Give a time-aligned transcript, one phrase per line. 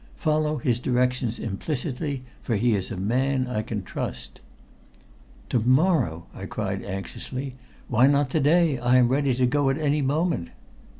[0.15, 4.41] Follow his directions implicitly, for he is a man I can trust."
[5.49, 7.53] "To morrow!" I cried anxiously.
[7.87, 8.79] "Why not to day?
[8.79, 10.49] I am ready to go at any moment."